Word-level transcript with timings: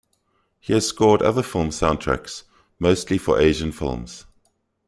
He 0.59 0.73
has 0.73 0.87
scored 0.87 1.21
other 1.21 1.43
film 1.43 1.67
soundtracks, 1.69 2.41
mostly 2.79 3.19
for 3.19 3.37
Asian 3.39 3.71
films. 3.71 4.25